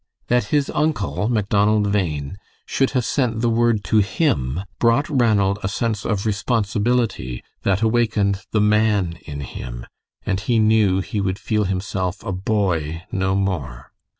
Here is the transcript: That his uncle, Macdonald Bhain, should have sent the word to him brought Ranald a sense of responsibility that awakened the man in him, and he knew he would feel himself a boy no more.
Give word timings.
That 0.29 0.45
his 0.45 0.71
uncle, 0.73 1.29
Macdonald 1.29 1.91
Bhain, 1.91 2.39
should 2.65 2.89
have 2.97 3.05
sent 3.05 3.41
the 3.41 3.51
word 3.51 3.83
to 3.83 3.99
him 3.99 4.61
brought 4.79 5.07
Ranald 5.07 5.59
a 5.61 5.67
sense 5.67 6.05
of 6.07 6.25
responsibility 6.25 7.43
that 7.61 7.83
awakened 7.83 8.41
the 8.49 8.61
man 8.61 9.19
in 9.27 9.41
him, 9.41 9.85
and 10.25 10.39
he 10.39 10.57
knew 10.57 11.01
he 11.01 11.21
would 11.21 11.37
feel 11.37 11.65
himself 11.65 12.23
a 12.25 12.31
boy 12.31 13.03
no 13.11 13.35
more. 13.35 13.91